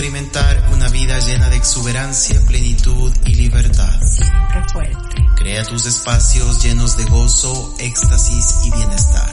[0.00, 4.00] experimentar una vida llena de exuberancia, plenitud y libertad.
[4.00, 5.16] Siempre fuerte.
[5.36, 9.30] Crea tus espacios llenos de gozo, éxtasis y bienestar.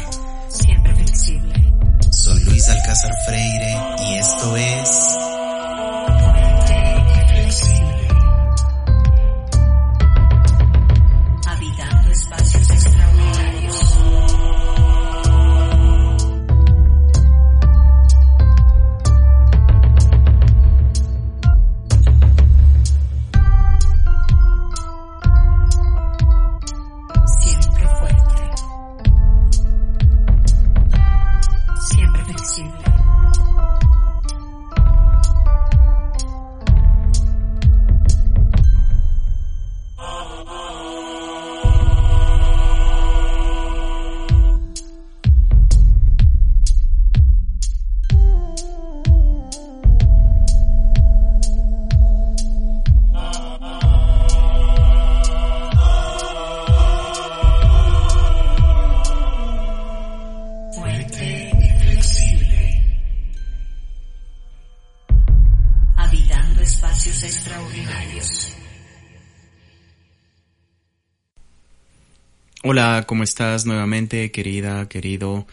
[0.49, 1.73] Siempre flexible.
[2.11, 3.77] Soy Luis Alcázar Freire
[4.09, 5.26] y esto es
[72.69, 75.47] Hola, ¿cómo estás nuevamente, querida, querido?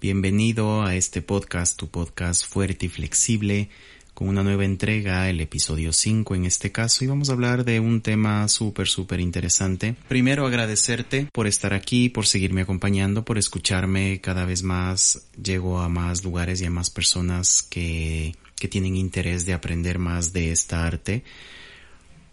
[0.00, 3.68] Bienvenido a este podcast, tu podcast fuerte y flexible,
[4.14, 7.80] con una nueva entrega, el episodio 5 en este caso, y vamos a hablar de
[7.80, 9.94] un tema súper, súper interesante.
[10.08, 15.26] Primero agradecerte por estar aquí, por seguirme acompañando, por escucharme cada vez más.
[15.36, 20.32] Llego a más lugares y a más personas que, que tienen interés de aprender más
[20.32, 21.24] de esta arte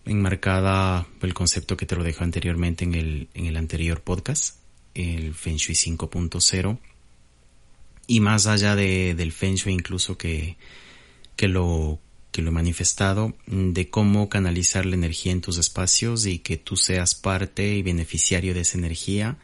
[0.05, 4.57] enmarcada el concepto que te lo dejo anteriormente en el, en el anterior podcast,
[4.94, 6.77] el Feng Shui 5.0.
[8.07, 10.57] Y más allá de, del Feng Shui incluso que,
[11.35, 11.99] que lo,
[12.31, 16.77] que lo he manifestado, de cómo canalizar la energía en tus espacios y que tú
[16.77, 19.38] seas parte y beneficiario de esa energía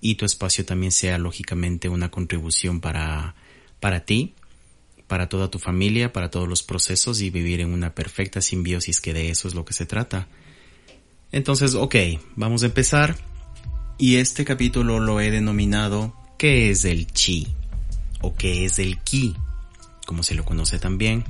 [0.00, 3.34] y tu espacio también sea lógicamente una contribución para,
[3.80, 4.34] para ti
[5.10, 9.12] para toda tu familia, para todos los procesos y vivir en una perfecta simbiosis que
[9.12, 10.28] de eso es lo que se trata.
[11.32, 11.96] Entonces, ok,
[12.36, 13.16] vamos a empezar.
[13.98, 17.48] Y este capítulo lo he denominado ¿Qué es el chi?
[18.20, 19.34] o ¿qué es el ki?
[20.06, 21.24] Como se lo conoce también.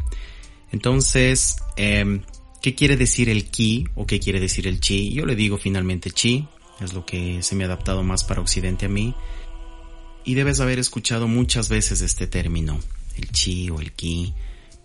[0.72, 2.20] Entonces, eh,
[2.60, 5.10] ¿qué quiere decir el ki o qué quiere decir el chi?
[5.14, 6.46] Yo le digo finalmente chi,
[6.80, 9.14] es lo que se me ha adaptado más para Occidente a mí.
[10.22, 12.78] Y debes haber escuchado muchas veces este término
[13.16, 14.32] el chi o el ki.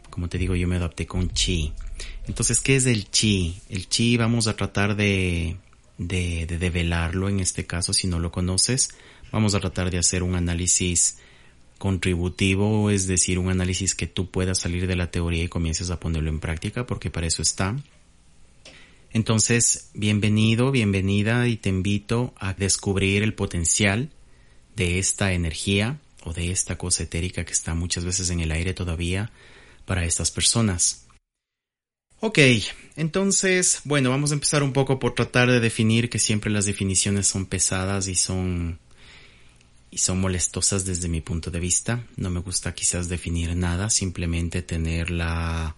[0.09, 1.74] Como te digo, yo me adapté con chi.
[2.28, 3.62] Entonces, ¿qué es el chi?
[3.69, 5.58] El chi vamos a tratar de,
[5.97, 8.90] de, de develarlo en este caso, si no lo conoces.
[9.31, 11.18] Vamos a tratar de hacer un análisis
[11.78, 16.00] contributivo, es decir, un análisis que tú puedas salir de la teoría y comiences a
[16.00, 17.75] ponerlo en práctica, porque para eso está.
[19.12, 24.09] Entonces, bienvenido, bienvenida y te invito a descubrir el potencial
[24.75, 28.74] de esta energía o de esta cosa etérica que está muchas veces en el aire
[28.74, 29.31] todavía
[29.86, 31.06] para estas personas.
[32.19, 32.40] Ok,
[32.96, 37.28] entonces, bueno, vamos a empezar un poco por tratar de definir que siempre las definiciones
[37.28, 38.80] son pesadas y son
[39.91, 42.03] y son molestosas desde mi punto de vista.
[42.18, 45.75] No me gusta quizás definir nada, simplemente tener la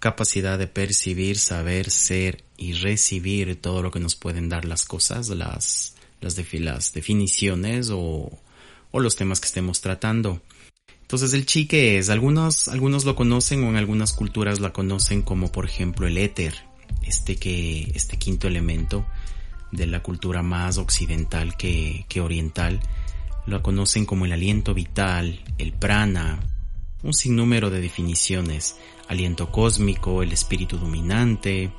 [0.00, 5.28] capacidad de percibir, saber, ser y recibir todo lo que nos pueden dar las cosas,
[5.30, 8.38] las, las, las definiciones o,
[8.94, 10.40] o los temas que estemos tratando.
[11.02, 15.22] Entonces el chi que es, algunos, algunos lo conocen o en algunas culturas la conocen
[15.22, 16.54] como por ejemplo el éter,
[17.02, 19.04] este que, este quinto elemento
[19.72, 22.78] de la cultura más occidental que, que oriental,
[23.46, 26.38] lo conocen como el aliento vital, el prana,
[27.02, 28.76] un sinnúmero de definiciones,
[29.08, 31.72] aliento cósmico, el espíritu dominante.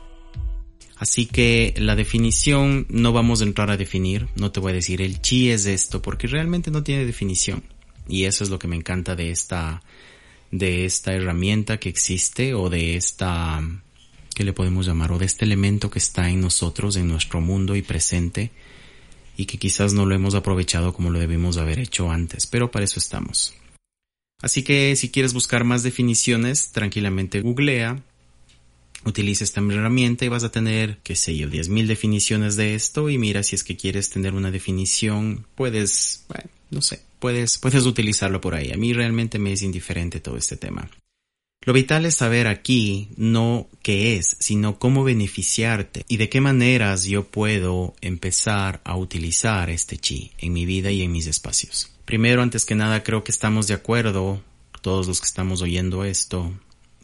[0.98, 5.02] Así que la definición no vamos a entrar a definir, no te voy a decir
[5.02, 7.64] el chi es esto, porque realmente no tiene definición.
[8.08, 9.82] Y eso es lo que me encanta de esta,
[10.52, 13.62] de esta herramienta que existe o de esta,
[14.36, 15.12] ¿qué le podemos llamar?
[15.12, 18.52] O de este elemento que está en nosotros, en nuestro mundo y presente
[19.38, 22.86] y que quizás no lo hemos aprovechado como lo debimos haber hecho antes, pero para
[22.86, 23.54] eso estamos.
[24.42, 28.04] Así que si quieres buscar más definiciones, tranquilamente googlea,
[29.06, 33.18] utiliza esta herramienta y vas a tener, qué sé yo, 10.000 definiciones de esto y
[33.18, 38.42] mira si es que quieres tener una definición, puedes, bueno, no sé, puedes, puedes utilizarlo
[38.42, 38.72] por ahí.
[38.72, 40.90] A mí realmente me es indiferente todo este tema.
[41.62, 47.06] Lo vital es saber aquí no qué es, sino cómo beneficiarte y de qué maneras
[47.06, 51.92] yo puedo empezar a utilizar este chi en mi vida y en mis espacios.
[52.06, 54.44] Primero, antes que nada, creo que estamos de acuerdo,
[54.82, 56.54] todos los que estamos oyendo esto,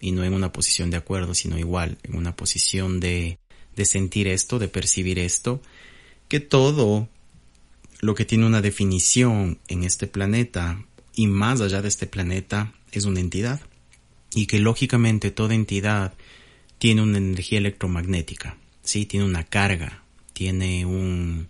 [0.02, 3.38] y no en una posición de acuerdo, sino igual, en una posición de,
[3.76, 5.62] de sentir esto, de percibir esto,
[6.28, 7.08] que todo
[8.02, 10.84] lo que tiene una definición en este planeta
[11.14, 13.62] y más allá de este planeta es una entidad
[14.34, 16.14] y que lógicamente toda entidad
[16.80, 21.50] tiene una energía electromagnética, sí, tiene una carga, tiene un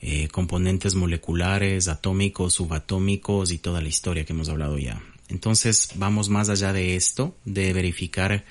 [0.00, 5.02] eh, componentes moleculares, atómicos, subatómicos y toda la historia que hemos hablado ya.
[5.28, 8.44] Entonces vamos más allá de esto, de verificar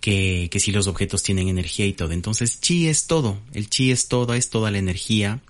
[0.00, 2.12] que, que si los objetos tienen energía y todo.
[2.12, 5.40] Entonces chi es todo, el chi es todo, es toda la energía,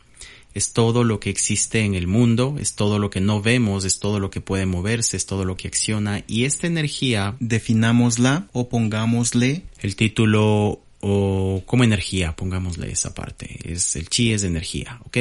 [0.54, 3.98] es todo lo que existe en el mundo, es todo lo que no vemos, es
[3.98, 8.68] todo lo que puede moverse, es todo lo que acciona y esta energía definámosla o
[8.68, 15.18] pongámosle el título o como energía, pongámosle esa parte, es el chi es energía, ¿ok?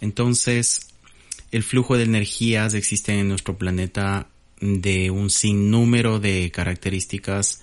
[0.00, 0.86] Entonces,
[1.50, 4.28] el flujo de energías existe en nuestro planeta
[4.60, 7.62] de un sinnúmero de características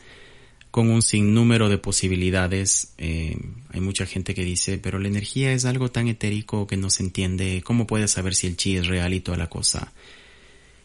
[0.73, 2.93] con un sinnúmero de posibilidades.
[2.97, 3.37] Eh,
[3.69, 7.03] hay mucha gente que dice, pero la energía es algo tan etérico que no se
[7.03, 7.61] entiende.
[7.63, 9.93] ¿Cómo puedes saber si el chi es real y toda la cosa?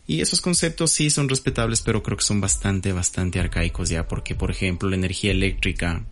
[0.07, 4.35] Y esos conceptos sí son respetables, pero creo que son bastante, bastante arcaicos ya, porque
[4.35, 6.05] por ejemplo la energía eléctrica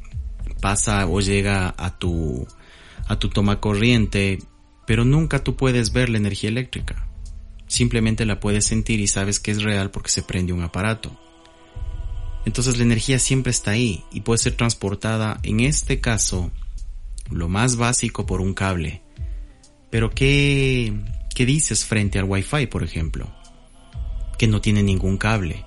[0.61, 2.47] pasa o llega a tu,
[3.09, 4.39] a tu toma corriente,
[4.87, 7.06] pero nunca tú puedes ver la energía eléctrica.
[7.67, 11.19] Simplemente la puedes sentir y sabes que es real porque se prende un aparato.
[12.45, 16.53] Entonces la energía siempre está ahí y puede ser transportada, en este caso,
[17.31, 19.03] lo más básico por un cable.
[19.91, 20.93] Pero ¿qué,
[21.35, 23.35] qué dices frente al Wi-Fi, por ejemplo?
[24.39, 25.65] Que no tiene ningún cable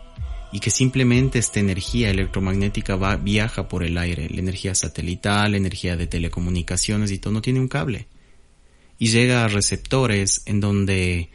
[0.52, 5.57] y que simplemente esta energía electromagnética va, viaja por el aire, la energía satelital, la
[5.57, 8.07] energía de telecomunicaciones y todo no tiene un cable.
[8.98, 11.30] Y llega a receptores en donde,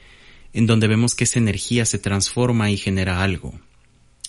[0.55, 3.53] en donde vemos que esa energía se transforma y genera algo.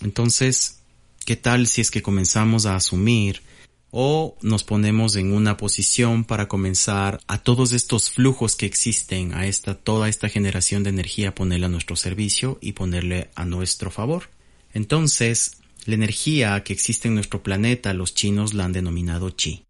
[0.01, 0.79] Entonces,
[1.25, 3.41] ¿Qué tal si es que comenzamos a asumir
[3.89, 9.47] o nos ponemos en una posición para comenzar a todos estos flujos que existen, a
[9.47, 14.29] esta, toda esta generación de energía, ponerla a nuestro servicio y ponerle a nuestro favor?
[14.71, 19.65] Entonces, la energía que existe en nuestro planeta, los chinos la han denominado chi.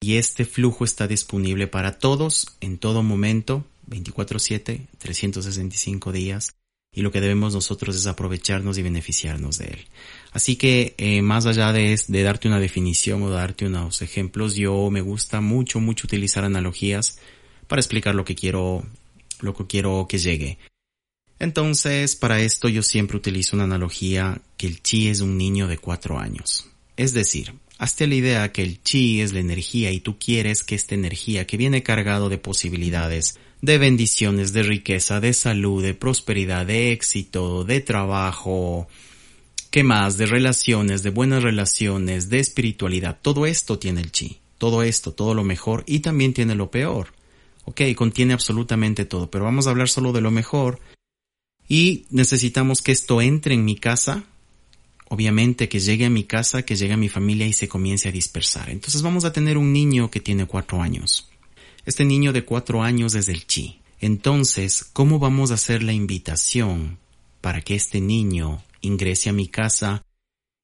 [0.00, 6.54] Y este flujo está disponible para todos, en todo momento, 24/7, 365 días,
[6.92, 9.86] y lo que debemos nosotros es aprovecharnos y beneficiarnos de él.
[10.32, 14.90] Así que eh, más allá de, de, darte una definición o darte unos ejemplos, yo
[14.90, 17.18] me gusta mucho, mucho utilizar analogías
[17.66, 18.84] para explicar lo que quiero,
[19.40, 20.58] lo que quiero que llegue.
[21.38, 25.78] Entonces, para esto yo siempre utilizo una analogía que el chi es un niño de
[25.78, 26.66] cuatro años.
[26.96, 30.74] Es decir, hazte la idea que el chi es la energía y tú quieres que
[30.74, 36.66] esta energía que viene cargado de posibilidades, de bendiciones, de riqueza, de salud, de prosperidad,
[36.66, 38.88] de éxito, de trabajo,
[39.70, 40.16] ¿qué más?
[40.18, 43.18] De relaciones, de buenas relaciones, de espiritualidad.
[43.20, 44.38] Todo esto tiene el chi.
[44.58, 47.12] Todo esto, todo lo mejor y también tiene lo peor.
[47.64, 50.80] Ok, contiene absolutamente todo, pero vamos a hablar solo de lo mejor.
[51.68, 54.24] Y necesitamos que esto entre en mi casa,
[55.08, 58.12] obviamente que llegue a mi casa, que llegue a mi familia y se comience a
[58.12, 58.70] dispersar.
[58.70, 61.28] Entonces vamos a tener un niño que tiene cuatro años.
[61.86, 63.80] Este niño de cuatro años es el chi.
[64.00, 66.98] Entonces, ¿cómo vamos a hacer la invitación
[67.40, 70.02] para que este niño ingrese a mi casa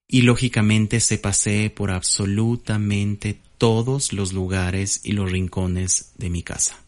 [0.09, 6.81] y lógicamente se pasee por absolutamente todos los lugares y los rincones de mi casa?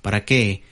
[0.00, 0.62] ¿Para qué?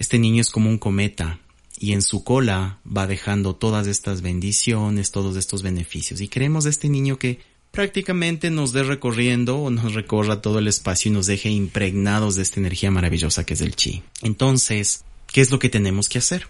[0.00, 1.38] Este niño es como un cometa
[1.78, 6.20] y en su cola va dejando todas estas bendiciones, todos estos beneficios.
[6.20, 7.38] Y queremos de este niño que
[7.74, 12.42] prácticamente nos dé recorriendo o nos recorra todo el espacio y nos deje impregnados de
[12.42, 14.02] esta energía maravillosa que es el chi.
[14.22, 16.46] Entonces, ¿qué es lo que tenemos que hacer?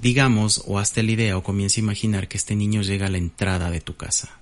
[0.00, 3.18] Digamos, o hazte la idea o comienza a imaginar que este niño llega a la
[3.18, 4.36] entrada de tu casa.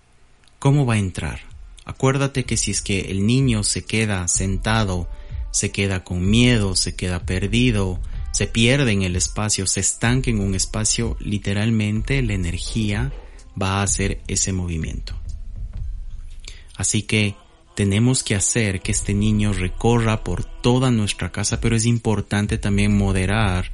[0.58, 1.42] ¿Cómo va a entrar?
[1.84, 5.08] Acuérdate que si es que el niño se queda sentado,
[5.50, 8.00] se queda con miedo, se queda perdido,
[8.32, 13.12] se pierde en el espacio, se estanca en un espacio, literalmente la energía
[13.60, 15.19] va a hacer ese movimiento.
[16.80, 17.34] Así que
[17.74, 22.96] tenemos que hacer que este niño recorra por toda nuestra casa, pero es importante también
[22.96, 23.70] moderar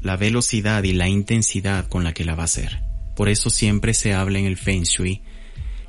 [0.00, 2.82] la velocidad y la intensidad con la que la va a hacer.
[3.16, 5.22] Por eso siempre se habla en el Feng Shui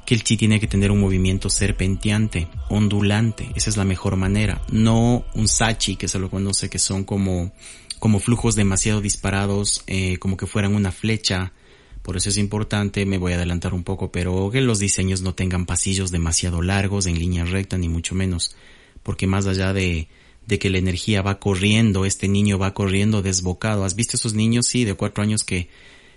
[0.03, 4.63] que el chi tiene que tener un movimiento serpenteante, ondulante, esa es la mejor manera,
[4.71, 7.53] no un sachi que se lo conoce que son como,
[7.99, 11.53] como flujos demasiado disparados, eh, como que fueran una flecha
[12.01, 15.35] por eso es importante, me voy a adelantar un poco, pero que los diseños no
[15.35, 18.55] tengan pasillos demasiado largos en línea recta, ni mucho menos,
[19.03, 20.07] porque más allá de,
[20.47, 23.85] que la energía va corriendo, este niño va corriendo desbocado.
[23.85, 25.69] ¿Has visto esos niños, sí, de cuatro años que,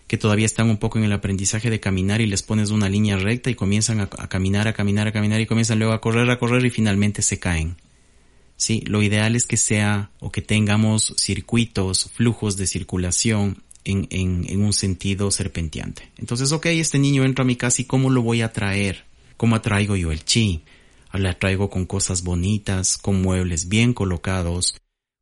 [0.06, 3.16] que todavía están un poco en el aprendizaje de caminar y les pones una línea
[3.18, 6.30] recta y comienzan a, a caminar, a caminar, a caminar y comienzan luego a correr,
[6.30, 7.76] a correr y finalmente se caen.
[8.56, 14.46] Sí, lo ideal es que sea o que tengamos circuitos, flujos de circulación en, en,
[14.48, 16.10] en, un sentido serpenteante.
[16.16, 19.04] Entonces, ok, este niño entra a mi casa y ¿cómo lo voy a traer?
[19.36, 20.62] ¿Cómo atraigo yo el chi?
[21.12, 24.74] La atraigo con cosas bonitas, con muebles bien colocados,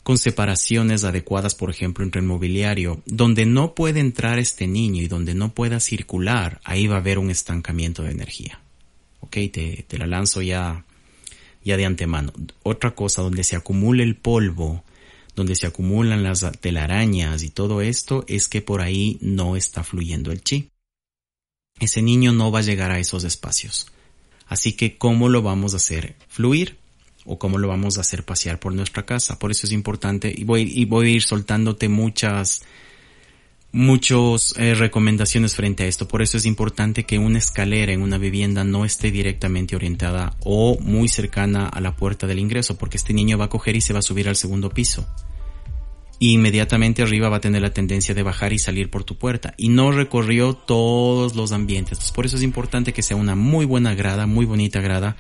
[0.03, 3.03] con separaciones adecuadas, por ejemplo, entre el mobiliario.
[3.05, 7.19] Donde no puede entrar este niño y donde no pueda circular, ahí va a haber
[7.19, 8.61] un estancamiento de energía.
[9.21, 10.85] Ok, te, te la lanzo ya,
[11.63, 12.33] ya de antemano.
[12.63, 14.85] Otra cosa, donde se acumule el polvo,
[15.35, 20.31] donde se acumulan las telarañas y todo esto, es que por ahí no está fluyendo
[20.31, 20.69] el chi.
[21.81, 23.87] Ese niño no va a llegar a esos espacios.
[24.47, 26.77] Así que, ¿cómo lo vamos a hacer fluir?
[27.25, 29.39] ¿O cómo lo vamos a hacer pasear por nuestra casa?
[29.39, 32.63] Por eso es importante, y voy, y voy a ir soltándote muchas,
[33.73, 36.07] muchas eh, recomendaciones frente a esto.
[36.07, 40.79] Por eso es importante que una escalera en una vivienda no esté directamente orientada o
[40.81, 43.93] muy cercana a la puerta del ingreso, porque este niño va a coger y se
[43.93, 45.07] va a subir al segundo piso
[46.23, 49.55] y inmediatamente arriba va a tener la tendencia de bajar y salir por tu puerta.
[49.57, 52.13] Y no recorrió todos los ambientes.
[52.13, 55.17] Por eso es importante que sea una muy buena grada, muy bonita grada,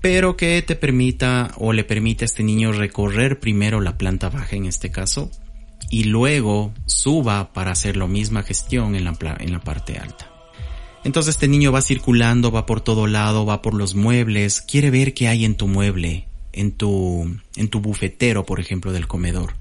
[0.00, 4.56] pero que te permita o le permita a este niño recorrer primero la planta baja
[4.56, 5.30] en este caso
[5.90, 10.30] y luego suba para hacer la misma gestión en la, en la parte alta.
[11.04, 15.14] Entonces este niño va circulando, va por todo lado, va por los muebles, quiere ver
[15.14, 19.54] qué hay en tu mueble, en tu, en tu bufetero, por ejemplo, del comedor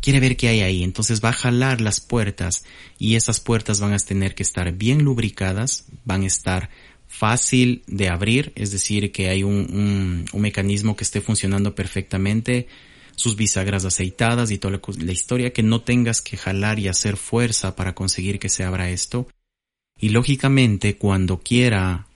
[0.00, 2.64] quiere ver qué hay ahí, entonces va a jalar las puertas
[2.98, 6.70] y esas puertas van a tener que estar bien lubricadas, van a estar
[7.08, 12.68] fácil de abrir, es decir, que hay un, un, un mecanismo que esté funcionando perfectamente,
[13.18, 17.74] sus bisagras aceitadas y toda la, historia, que no tengas que jalar y hacer fuerza
[17.74, 19.26] para conseguir que se abra esto.
[19.98, 22.06] Y lógicamente cuando quiera,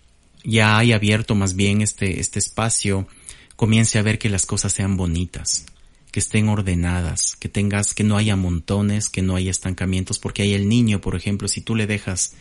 [0.45, 3.09] ya haya abierto más bien este, este espacio,
[3.57, 5.67] comience a ver que las cosas sean bonitas
[6.13, 10.53] que estén ordenadas, que tengas, que no haya montones, que no haya estancamientos, porque hay
[10.53, 12.35] el niño, por ejemplo, si tú le dejas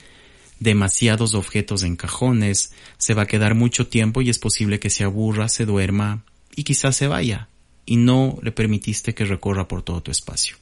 [0.59, 5.05] demasiados objetos en cajones, se va a quedar mucho tiempo y es posible que se
[5.05, 7.47] aburra, se duerma y quizás se vaya,
[7.85, 10.57] y no le permitiste que recorra por todo tu espacio.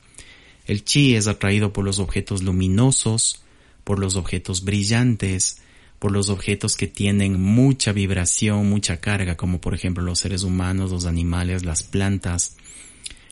[0.66, 3.44] El chi es atraído por los objetos luminosos,
[3.84, 5.62] por los objetos brillantes,
[6.00, 10.92] por los objetos que tienen mucha vibración, mucha carga, como por ejemplo los seres humanos,
[10.92, 12.56] los animales, las plantas,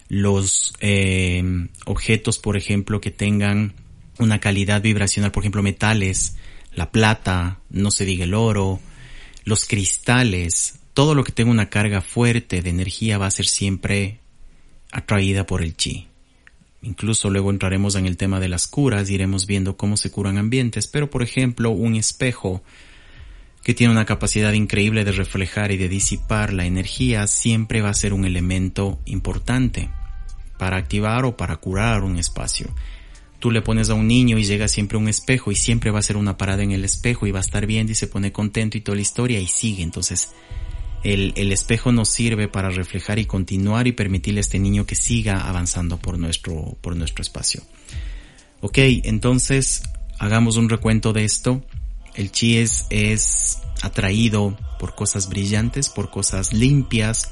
[0.09, 1.43] los eh,
[1.85, 3.73] objetos, por ejemplo, que tengan
[4.19, 6.35] una calidad vibracional, por ejemplo, metales,
[6.73, 8.79] la plata, no se diga el oro,
[9.43, 14.19] los cristales, todo lo que tenga una carga fuerte de energía va a ser siempre
[14.91, 16.07] atraída por el chi.
[16.81, 20.87] Incluso luego entraremos en el tema de las curas, iremos viendo cómo se curan ambientes,
[20.87, 22.63] pero por ejemplo un espejo
[23.61, 27.93] que tiene una capacidad increíble de reflejar y de disipar la energía, siempre va a
[27.93, 29.91] ser un elemento importante
[30.57, 32.73] para activar o para curar un espacio.
[33.37, 36.01] Tú le pones a un niño y llega siempre un espejo y siempre va a
[36.01, 38.79] ser una parada en el espejo y va a estar bien y se pone contento
[38.79, 39.83] y toda la historia y sigue.
[39.83, 40.31] Entonces,
[41.03, 44.95] el, el espejo nos sirve para reflejar y continuar y permitirle a este niño que
[44.95, 47.61] siga avanzando por nuestro, por nuestro espacio.
[48.61, 49.83] Ok, entonces
[50.19, 51.63] hagamos un recuento de esto.
[52.15, 57.31] El chi es, es atraído por cosas brillantes, por cosas limpias,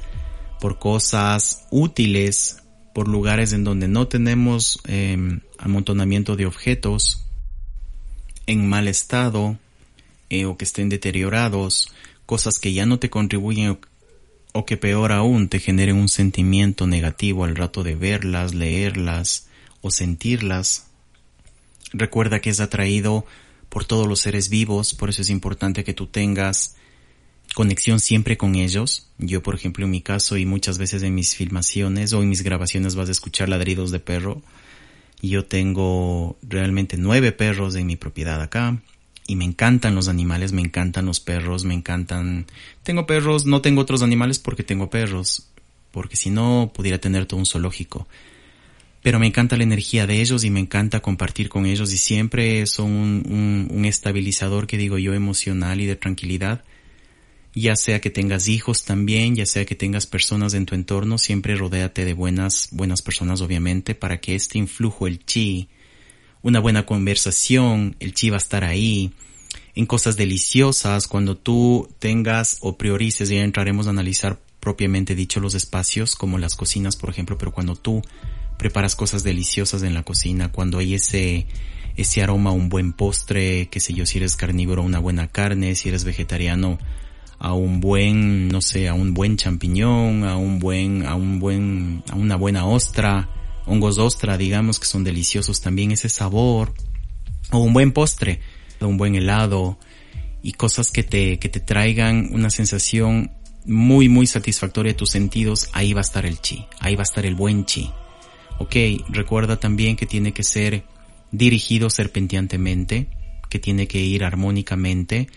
[0.60, 2.62] por cosas útiles,
[2.94, 5.18] por lugares en donde no tenemos eh,
[5.58, 7.26] amontonamiento de objetos
[8.46, 9.58] en mal estado
[10.30, 11.92] eh, o que estén deteriorados,
[12.26, 13.78] cosas que ya no te contribuyen
[14.52, 19.48] o, que peor aún te generen un sentimiento negativo al rato de verlas, leerlas
[19.80, 20.88] o sentirlas.
[21.92, 23.24] Recuerda que es atraído
[23.68, 26.74] por todos los seres vivos, por eso es importante que tú tengas
[27.54, 29.08] conexión siempre con ellos.
[29.18, 32.42] Yo, por ejemplo, en mi caso y muchas veces en mis filmaciones o en mis
[32.42, 34.42] grabaciones vas a escuchar ladridos de perro.
[35.22, 38.80] Yo tengo realmente nueve perros en mi propiedad acá
[39.26, 42.46] y me encantan los animales, me encantan los perros, me encantan...
[42.82, 45.48] Tengo perros, no tengo otros animales porque tengo perros,
[45.90, 48.06] porque si no pudiera tener todo un zoológico
[49.06, 52.66] pero me encanta la energía de ellos y me encanta compartir con ellos y siempre
[52.66, 56.64] son un, estabilizador que digo yo emocional y de tranquilidad.
[57.54, 61.54] Ya sea que tengas hijos también, ya sea que tengas personas en tu entorno, siempre
[61.54, 65.68] rodéate de buenas, buenas personas obviamente para que este influjo, el chi,
[66.46, 69.10] una buena conversación, el chi va a estar ahí,
[69.74, 75.56] en cosas deliciosas, cuando tú tengas o priorices, ya entraremos a analizar propiamente dicho los
[75.56, 78.00] espacios, como las cocinas por ejemplo, pero cuando tú
[78.58, 81.48] preparas cosas deliciosas en la cocina, cuando hay ese,
[81.96, 85.88] ese aroma un buen postre, qué sé yo, si eres carnívoro, una buena carne, si
[85.88, 86.78] eres vegetariano,
[87.40, 92.04] a un buen, no sé, a un buen champiñón, a un buen, a un buen,
[92.08, 93.28] a una buena ostra,
[93.66, 96.72] hongos ostra, digamos, que son deliciosos también, ese sabor,
[97.50, 98.40] o un buen postre,
[98.80, 99.78] un buen helado,
[100.42, 103.32] y cosas que te, que te traigan una sensación
[103.64, 107.04] muy, muy satisfactoria de tus sentidos, ahí va a estar el chi, ahí va a
[107.04, 107.90] estar el buen chi.
[108.58, 108.76] Ok,
[109.08, 110.84] recuerda también que tiene que ser
[111.32, 113.08] dirigido serpenteantemente,
[113.48, 115.28] que tiene que ir armónicamente.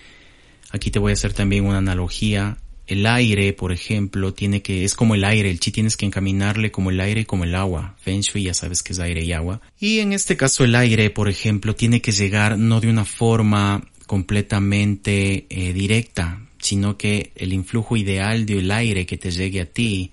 [0.71, 2.57] Aquí te voy a hacer también una analogía.
[2.89, 6.71] El aire, por ejemplo, tiene que, es como el aire, el chi tienes que encaminarle
[6.71, 7.95] como el aire como el agua.
[8.01, 9.61] Feng Shui ya sabes que es aire y agua.
[9.79, 13.87] Y en este caso el aire, por ejemplo, tiene que llegar no de una forma
[14.07, 20.11] completamente eh, directa, sino que el influjo ideal del aire que te llegue a ti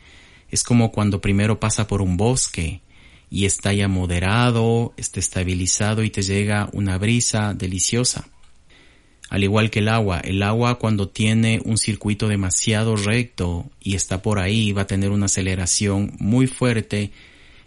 [0.51, 2.83] es como cuando primero pasa por un bosque
[3.31, 8.29] y está ya moderado, está estabilizado y te llega una brisa deliciosa.
[9.29, 14.23] Al igual que el agua, el agua cuando tiene un circuito demasiado recto y está
[14.23, 17.11] por ahí va a tener una aceleración muy fuerte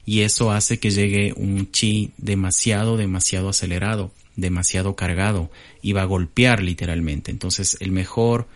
[0.05, 5.51] y eso hace que llegue un chi demasiado, demasiado acelerado, demasiado cargado
[5.81, 7.29] y va a golpear literalmente.
[7.29, 8.47] Entonces el mejor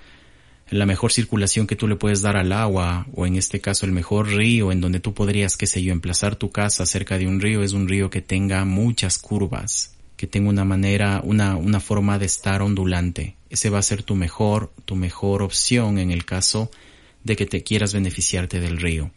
[0.70, 3.92] la mejor circulación que tú le puedes dar al agua, o en este caso el
[3.92, 7.40] mejor río en donde tú podrías, qué sé yo, emplazar tu casa cerca de un
[7.40, 12.20] río, es un río que tenga muchas curvas, que tenga una manera, una, una forma
[12.20, 13.36] de estar ondulante.
[13.50, 16.72] Ese va a ser tu mejor, tu mejor opción en el caso
[17.24, 19.12] de que te quieras beneficiarte del río.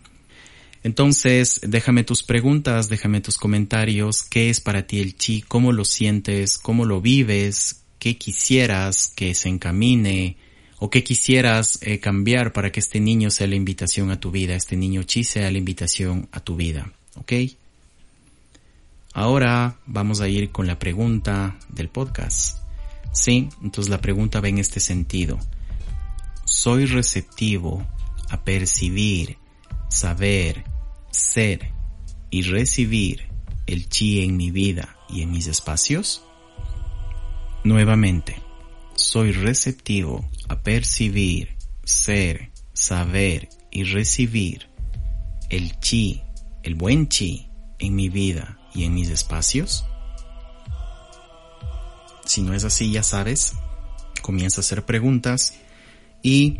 [0.82, 5.84] Entonces, déjame tus preguntas, déjame tus comentarios, qué es para ti el chi, cómo lo
[5.84, 10.36] sientes, cómo lo vives, qué quisieras que se encamine,
[10.78, 14.54] o qué quisieras eh, cambiar para que este niño sea la invitación a tu vida,
[14.54, 17.32] este niño chi sea la invitación a tu vida, ¿ok?
[19.18, 22.58] Ahora vamos a ir con la pregunta del podcast.
[23.14, 25.38] Sí, entonces la pregunta va en este sentido.
[26.44, 27.82] ¿Soy receptivo
[28.28, 29.38] a percibir,
[29.88, 30.64] saber,
[31.10, 31.72] ser
[32.28, 33.30] y recibir
[33.66, 36.22] el chi en mi vida y en mis espacios?
[37.64, 38.36] Nuevamente,
[38.96, 44.68] soy receptivo a percibir, ser, saber y recibir
[45.48, 46.22] el chi,
[46.62, 47.48] el buen chi
[47.78, 49.84] en mi vida y en mis espacios?
[52.24, 53.54] Si no es así, ya sabes,
[54.20, 55.54] comienza a hacer preguntas
[56.22, 56.58] y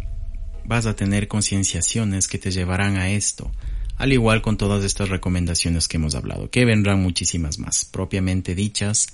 [0.64, 3.50] vas a tener concienciaciones que te llevarán a esto,
[3.96, 9.08] al igual con todas estas recomendaciones que hemos hablado, que vendrán muchísimas más, propiamente dichas,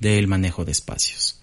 [0.00, 1.40] del manejo de espacios.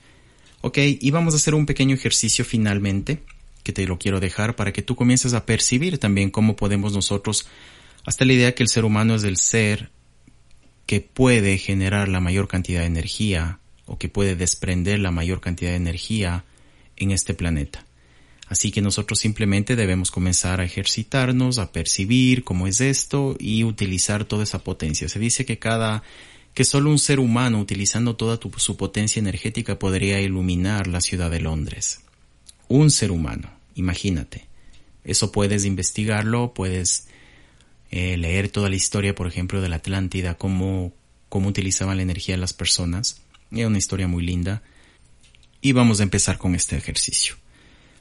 [0.61, 3.23] Ok, y vamos a hacer un pequeño ejercicio finalmente,
[3.63, 7.47] que te lo quiero dejar para que tú comiences a percibir también cómo podemos nosotros,
[8.05, 9.91] hasta la idea que el ser humano es el ser
[10.85, 15.71] que puede generar la mayor cantidad de energía o que puede desprender la mayor cantidad
[15.71, 16.45] de energía
[16.97, 17.85] en este planeta.
[18.47, 24.25] Así que nosotros simplemente debemos comenzar a ejercitarnos, a percibir cómo es esto y utilizar
[24.25, 25.09] toda esa potencia.
[25.09, 26.03] Se dice que cada
[26.53, 31.39] que solo un ser humano utilizando toda su potencia energética podría iluminar la ciudad de
[31.39, 32.01] Londres.
[32.67, 34.45] Un ser humano, imagínate.
[35.03, 37.07] Eso puedes investigarlo, puedes
[37.95, 40.95] eh, leer toda la historia, por ejemplo, de la Atlántida, cómo,
[41.29, 43.21] cómo utilizaban la energía las personas.
[43.51, 44.63] Es una historia muy linda.
[45.61, 47.35] Y vamos a empezar con este ejercicio.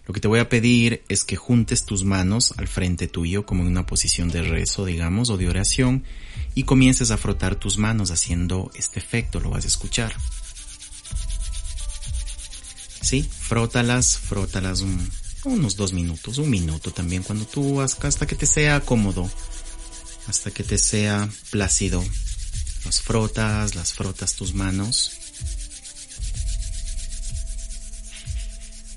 [0.07, 3.65] Lo que te voy a pedir es que juntes tus manos al frente tuyo como
[3.65, 6.05] en una posición de rezo, digamos, o de oración,
[6.55, 10.15] y comiences a frotar tus manos haciendo este efecto, lo vas a escuchar.
[13.03, 14.83] Sí, frótalas, frótalas
[15.45, 19.31] unos dos minutos, un minuto también, cuando tú hasta que te sea cómodo,
[20.27, 22.05] hasta que te sea plácido.
[22.85, 25.13] Las frotas, las frotas tus manos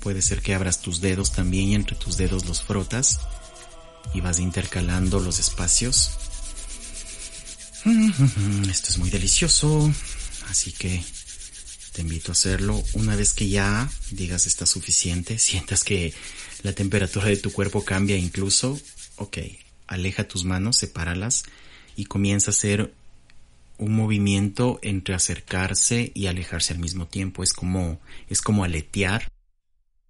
[0.06, 3.22] Puede ser que abras tus dedos también y entre tus dedos los frotas
[4.14, 6.12] y vas intercalando los espacios.
[8.70, 9.92] Esto es muy delicioso,
[10.48, 11.04] así que
[11.94, 16.14] te invito a hacerlo una vez que ya digas está suficiente, sientas que
[16.62, 18.80] la temperatura de tu cuerpo cambia incluso,
[19.16, 19.40] ok,
[19.88, 21.44] aleja tus manos, sepáralas
[21.96, 22.94] y comienza a hacer
[23.78, 27.44] un movimiento entre acercarse y alejarse al mismo tiempo.
[27.44, 29.32] Es como, es como aletear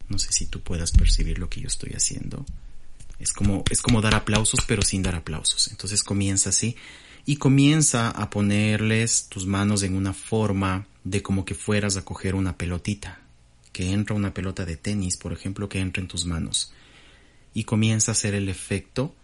[0.07, 2.45] no sé si tú puedas percibir lo que yo estoy haciendo.
[3.19, 5.69] Es como, es como dar aplausos pero sin dar aplausos.
[5.69, 6.75] Entonces comienza así
[7.25, 12.35] y comienza a ponerles tus manos en una forma de como que fueras a coger
[12.35, 13.21] una pelotita.
[13.71, 16.71] Que entra una pelota de tenis, por ejemplo, que entra en tus manos.
[17.53, 19.15] Y comienza a hacer el efecto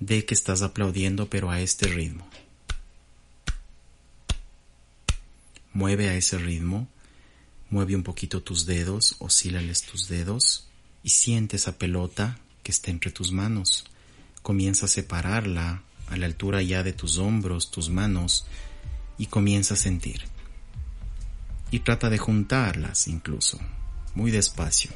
[0.00, 2.28] de que estás aplaudiendo pero a este ritmo.
[5.78, 6.88] mueve a ese ritmo,
[7.70, 10.66] mueve un poquito tus dedos, oscílales tus dedos
[11.04, 13.84] y siente esa pelota que está entre tus manos.
[14.42, 18.44] Comienza a separarla a la altura ya de tus hombros, tus manos,
[19.18, 20.22] y comienza a sentir.
[21.70, 23.60] Y trata de juntarlas incluso,
[24.16, 24.90] muy despacio.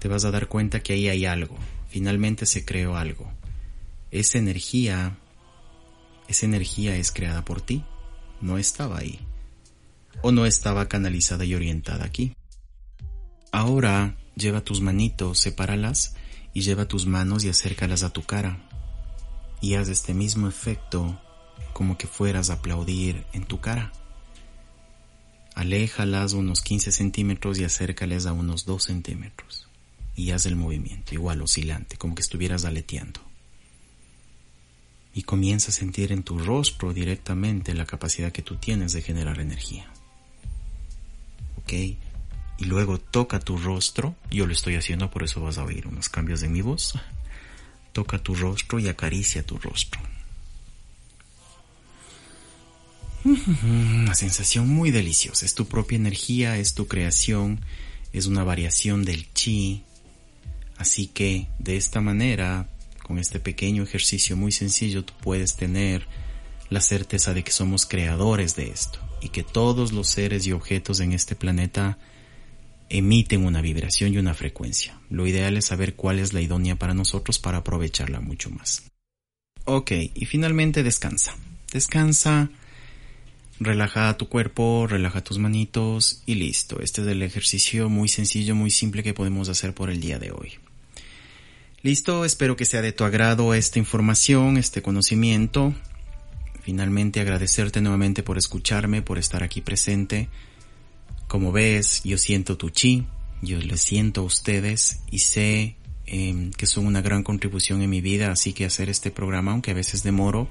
[0.00, 1.56] Te vas a dar cuenta que ahí hay algo,
[1.88, 3.30] finalmente se creó algo.
[4.14, 5.18] Esa energía,
[6.28, 7.84] esa energía es creada por ti,
[8.40, 9.18] no estaba ahí,
[10.22, 12.32] o no estaba canalizada y orientada aquí.
[13.50, 16.14] Ahora lleva tus manitos, sepáralas
[16.52, 18.68] y lleva tus manos y acércalas a tu cara
[19.60, 21.20] y haz este mismo efecto
[21.72, 23.90] como que fueras a aplaudir en tu cara.
[25.56, 29.68] Aléjalas unos 15 centímetros y acércales a unos 2 centímetros.
[30.14, 33.33] Y haz el movimiento, igual oscilante, como que estuvieras aleteando.
[35.14, 39.38] Y comienza a sentir en tu rostro directamente la capacidad que tú tienes de generar
[39.40, 39.88] energía.
[41.58, 41.72] ¿Ok?
[41.72, 44.16] Y luego toca tu rostro.
[44.30, 46.94] Yo lo estoy haciendo, por eso vas a oír unos cambios de mi voz
[47.94, 50.02] toca tu rostro y acaricia tu rostro.
[53.24, 55.46] Una sensación muy deliciosa.
[55.46, 57.60] Es tu propia energía, es tu creación,
[58.12, 59.84] es una variación del chi.
[60.76, 62.68] Así que de esta manera,
[63.04, 66.08] con este pequeño ejercicio muy sencillo, tú puedes tener
[66.70, 70.98] la certeza de que somos creadores de esto y que todos los seres y objetos
[70.98, 71.98] en este planeta
[72.88, 74.98] emiten una vibración y una frecuencia.
[75.10, 78.82] Lo ideal es saber cuál es la idónea para nosotros para aprovecharla mucho más.
[79.64, 81.36] Ok, y finalmente descansa.
[81.72, 82.50] Descansa,
[83.60, 86.80] relaja tu cuerpo, relaja tus manitos y listo.
[86.80, 90.32] Este es el ejercicio muy sencillo, muy simple que podemos hacer por el día de
[90.32, 90.52] hoy.
[91.84, 95.74] Listo, espero que sea de tu agrado esta información, este conocimiento.
[96.62, 100.30] Finalmente agradecerte nuevamente por escucharme, por estar aquí presente.
[101.28, 103.04] Como ves, yo siento tu chi,
[103.42, 108.00] yo les siento a ustedes y sé em, que son una gran contribución en mi
[108.00, 110.48] vida, así que hacer este programa, aunque a veces demoro,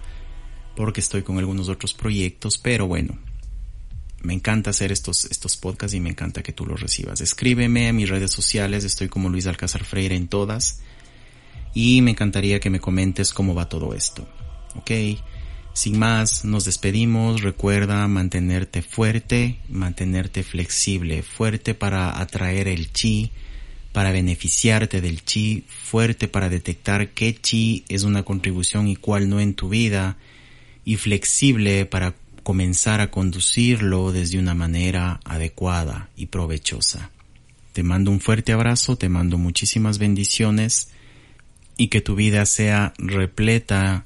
[0.75, 3.17] porque estoy con algunos otros proyectos, pero bueno,
[4.21, 7.21] me encanta hacer estos, estos podcasts y me encanta que tú los recibas.
[7.21, 10.83] Escríbeme a mis redes sociales, estoy como Luis Alcázar Freire en todas,
[11.73, 14.27] y me encantaría que me comentes cómo va todo esto.
[14.75, 14.91] ¿Ok?
[15.73, 17.41] Sin más, nos despedimos.
[17.41, 23.31] Recuerda mantenerte fuerte, mantenerte flexible, fuerte para atraer el chi,
[23.91, 29.39] para beneficiarte del chi, fuerte para detectar qué chi es una contribución y cuál no
[29.39, 30.17] en tu vida,
[30.85, 37.09] y flexible para comenzar a conducirlo desde una manera adecuada y provechosa.
[37.71, 40.89] Te mando un fuerte abrazo, te mando muchísimas bendiciones
[41.77, 44.05] y que tu vida sea repleta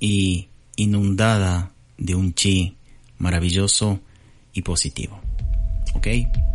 [0.00, 2.76] y inundada de un chi
[3.18, 4.00] maravilloso
[4.52, 5.20] y positivo.
[5.94, 6.08] ¿Ok?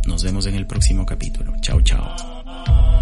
[0.06, 1.54] Nos vemos en el próximo capítulo.
[1.60, 2.97] Chao, chao.